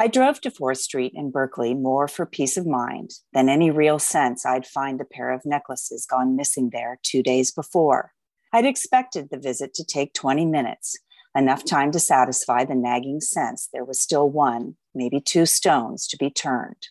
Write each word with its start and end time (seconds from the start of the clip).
I 0.00 0.08
drove 0.08 0.40
to 0.40 0.50
4th 0.50 0.78
Street 0.78 1.12
in 1.14 1.30
Berkeley 1.30 1.72
more 1.72 2.08
for 2.08 2.26
peace 2.26 2.56
of 2.56 2.66
mind 2.66 3.12
than 3.32 3.48
any 3.48 3.70
real 3.70 4.00
sense 4.00 4.44
I'd 4.44 4.66
find 4.66 5.00
a 5.00 5.04
pair 5.04 5.30
of 5.30 5.46
necklaces 5.46 6.04
gone 6.04 6.34
missing 6.34 6.70
there 6.72 6.98
two 7.04 7.22
days 7.22 7.52
before. 7.52 8.12
I'd 8.52 8.66
expected 8.66 9.28
the 9.30 9.38
visit 9.38 9.72
to 9.74 9.84
take 9.84 10.12
20 10.12 10.46
minutes, 10.46 10.98
enough 11.36 11.64
time 11.64 11.92
to 11.92 12.00
satisfy 12.00 12.64
the 12.64 12.74
nagging 12.74 13.20
sense 13.20 13.68
there 13.72 13.84
was 13.84 14.00
still 14.00 14.28
one, 14.28 14.76
maybe 14.96 15.20
two 15.20 15.46
stones 15.46 16.08
to 16.08 16.16
be 16.16 16.28
turned. 16.28 16.88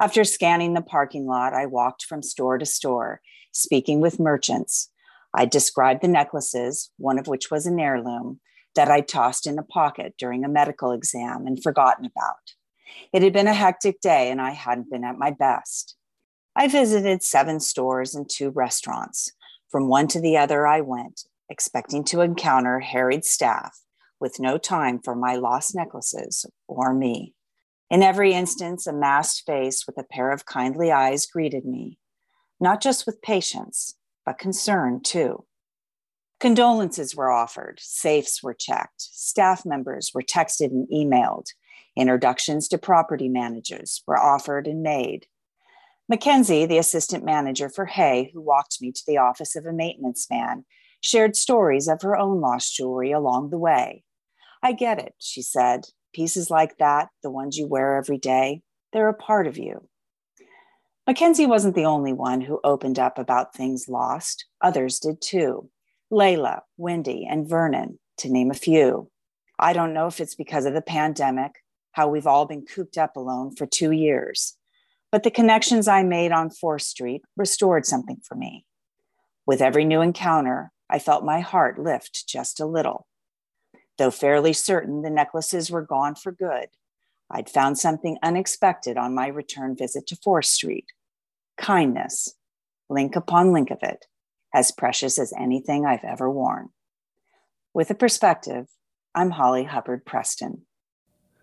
After 0.00 0.22
scanning 0.22 0.74
the 0.74 0.82
parking 0.82 1.26
lot, 1.26 1.54
I 1.54 1.66
walked 1.66 2.04
from 2.04 2.22
store 2.22 2.58
to 2.58 2.66
store, 2.66 3.20
speaking 3.52 4.00
with 4.00 4.20
merchants. 4.20 4.90
I 5.34 5.44
described 5.44 6.02
the 6.02 6.08
necklaces, 6.08 6.90
one 6.98 7.18
of 7.18 7.26
which 7.26 7.50
was 7.50 7.66
an 7.66 7.80
heirloom, 7.80 8.40
that 8.74 8.90
I'd 8.90 9.08
tossed 9.08 9.46
in 9.46 9.58
a 9.58 9.62
pocket 9.62 10.14
during 10.18 10.44
a 10.44 10.48
medical 10.48 10.92
exam 10.92 11.46
and 11.46 11.62
forgotten 11.62 12.04
about. 12.04 12.54
It 13.12 13.22
had 13.22 13.32
been 13.32 13.46
a 13.46 13.54
hectic 13.54 14.00
day 14.00 14.30
and 14.30 14.40
I 14.40 14.50
hadn't 14.50 14.90
been 14.90 15.04
at 15.04 15.18
my 15.18 15.30
best. 15.30 15.96
I 16.56 16.68
visited 16.68 17.22
seven 17.22 17.60
stores 17.60 18.14
and 18.14 18.28
two 18.28 18.50
restaurants. 18.50 19.32
From 19.70 19.88
one 19.88 20.06
to 20.08 20.20
the 20.20 20.36
other, 20.36 20.66
I 20.66 20.80
went, 20.80 21.22
expecting 21.48 22.04
to 22.04 22.20
encounter 22.20 22.80
harried 22.80 23.24
staff 23.24 23.80
with 24.20 24.38
no 24.38 24.56
time 24.56 25.00
for 25.02 25.14
my 25.14 25.34
lost 25.34 25.74
necklaces 25.74 26.46
or 26.68 26.94
me. 26.94 27.34
In 27.90 28.02
every 28.02 28.32
instance, 28.32 28.86
a 28.86 28.92
masked 28.92 29.44
face 29.46 29.86
with 29.86 29.98
a 29.98 30.04
pair 30.04 30.30
of 30.30 30.46
kindly 30.46 30.90
eyes 30.90 31.26
greeted 31.26 31.64
me, 31.64 31.98
not 32.60 32.80
just 32.80 33.04
with 33.04 33.20
patience, 33.20 33.96
but 34.24 34.38
concern 34.38 35.00
too. 35.02 35.44
Condolences 36.44 37.16
were 37.16 37.30
offered, 37.30 37.78
safes 37.80 38.42
were 38.42 38.52
checked, 38.52 39.00
staff 39.00 39.64
members 39.64 40.10
were 40.12 40.20
texted 40.20 40.66
and 40.66 40.86
emailed, 40.92 41.46
introductions 41.96 42.68
to 42.68 42.76
property 42.76 43.30
managers 43.30 44.02
were 44.06 44.18
offered 44.18 44.66
and 44.66 44.82
made. 44.82 45.24
Mackenzie, 46.06 46.66
the 46.66 46.76
assistant 46.76 47.24
manager 47.24 47.70
for 47.70 47.86
Hay, 47.86 48.30
who 48.34 48.42
walked 48.42 48.82
me 48.82 48.92
to 48.92 49.02
the 49.06 49.16
office 49.16 49.56
of 49.56 49.64
a 49.64 49.72
maintenance 49.72 50.26
man, 50.30 50.66
shared 51.00 51.34
stories 51.34 51.88
of 51.88 52.02
her 52.02 52.14
own 52.14 52.42
lost 52.42 52.76
jewelry 52.76 53.10
along 53.10 53.48
the 53.48 53.56
way. 53.56 54.04
I 54.62 54.72
get 54.72 54.98
it, 54.98 55.14
she 55.18 55.40
said. 55.40 55.86
Pieces 56.12 56.50
like 56.50 56.76
that, 56.76 57.08
the 57.22 57.30
ones 57.30 57.56
you 57.56 57.66
wear 57.66 57.96
every 57.96 58.18
day, 58.18 58.60
they're 58.92 59.08
a 59.08 59.14
part 59.14 59.46
of 59.46 59.56
you. 59.56 59.88
Mackenzie 61.06 61.46
wasn't 61.46 61.74
the 61.74 61.86
only 61.86 62.12
one 62.12 62.42
who 62.42 62.60
opened 62.62 62.98
up 62.98 63.18
about 63.18 63.54
things 63.54 63.88
lost, 63.88 64.44
others 64.60 64.98
did 64.98 65.22
too. 65.22 65.70
Layla, 66.14 66.60
Wendy, 66.76 67.26
and 67.28 67.48
Vernon, 67.48 67.98
to 68.18 68.30
name 68.30 68.52
a 68.52 68.54
few. 68.54 69.10
I 69.58 69.72
don't 69.72 69.92
know 69.92 70.06
if 70.06 70.20
it's 70.20 70.36
because 70.36 70.64
of 70.64 70.72
the 70.72 70.80
pandemic, 70.80 71.56
how 71.90 72.06
we've 72.06 72.26
all 72.26 72.46
been 72.46 72.64
cooped 72.64 72.96
up 72.96 73.16
alone 73.16 73.54
for 73.56 73.66
two 73.66 73.90
years, 73.90 74.56
but 75.10 75.24
the 75.24 75.30
connections 75.32 75.88
I 75.88 76.04
made 76.04 76.30
on 76.30 76.50
4th 76.50 76.82
Street 76.82 77.22
restored 77.36 77.84
something 77.84 78.18
for 78.22 78.36
me. 78.36 78.64
With 79.44 79.60
every 79.60 79.84
new 79.84 80.00
encounter, 80.00 80.70
I 80.88 81.00
felt 81.00 81.24
my 81.24 81.40
heart 81.40 81.80
lift 81.80 82.28
just 82.28 82.60
a 82.60 82.66
little. 82.66 83.08
Though 83.98 84.12
fairly 84.12 84.52
certain 84.52 85.02
the 85.02 85.10
necklaces 85.10 85.68
were 85.68 85.82
gone 85.82 86.14
for 86.14 86.30
good, 86.30 86.68
I'd 87.28 87.50
found 87.50 87.76
something 87.76 88.18
unexpected 88.22 88.96
on 88.96 89.16
my 89.16 89.26
return 89.26 89.76
visit 89.76 90.06
to 90.08 90.16
4th 90.16 90.46
Street 90.46 90.86
kindness, 91.56 92.34
link 92.88 93.16
upon 93.16 93.52
link 93.52 93.72
of 93.72 93.78
it, 93.82 94.06
as 94.54 94.70
precious 94.70 95.18
as 95.18 95.34
anything 95.38 95.84
I've 95.84 96.04
ever 96.04 96.30
worn. 96.30 96.68
With 97.74 97.90
a 97.90 97.94
perspective, 97.94 98.68
I'm 99.14 99.32
Holly 99.32 99.64
Hubbard 99.64 100.06
Preston. 100.06 100.62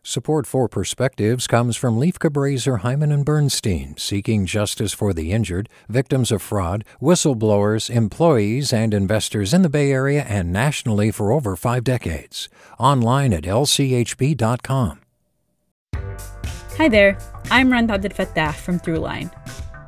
Support 0.04 0.48
for 0.48 0.68
Perspectives 0.68 1.46
comes 1.46 1.78
from 1.78 2.00
Lieff 2.00 2.14
Cabraser, 2.14 2.80
Heimann 2.80 3.14
and 3.14 3.24
Bernstein, 3.24 3.96
seeking 3.98 4.48
justice 4.48 4.94
for 4.94 5.14
the 5.14 5.32
injured, 5.32 5.70
victims 5.90 6.32
of 6.32 6.42
fraud, 6.42 6.84
whistleblowers, 7.00 7.88
employees, 7.88 8.74
and 8.74 8.96
investors 8.96 9.54
in 9.54 9.62
the 9.62 9.70
Bay 9.70 9.92
Area 9.92 10.24
and 10.24 10.52
nationally 10.52 11.12
for 11.12 11.32
over 11.32 11.56
five 11.56 11.84
decades. 11.84 12.50
Online 12.80 13.32
at 13.32 13.44
lchb.com. 13.44 15.02
Hi 16.78 16.90
there, 16.90 17.16
I'm 17.52 17.72
Rund 17.72 17.90
Abdelfatah 17.92 18.56
from 18.56 18.80
Throughline. 18.80 19.30